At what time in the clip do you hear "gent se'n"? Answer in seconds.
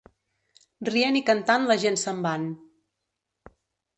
1.83-2.23